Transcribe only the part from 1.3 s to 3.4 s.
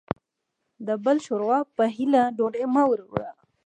وا په هيله ډوډۍ مه وړوه.